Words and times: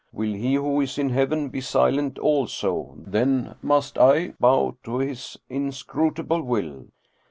Will 0.11 0.33
He 0.33 0.55
who 0.55 0.81
is 0.81 0.97
in 0.97 1.09
heaven 1.11 1.51
he 1.53 1.61
silent 1.61 2.17
also, 2.17 2.95
then 2.97 3.53
must 3.61 3.99
I 3.99 4.33
bow 4.39 4.75
to 4.83 4.97
His 4.97 5.37
inscrutable 5.47 6.41
will." 6.41 6.87